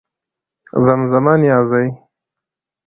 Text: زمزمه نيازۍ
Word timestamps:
زمزمه 0.85 1.33
نيازۍ 1.43 1.87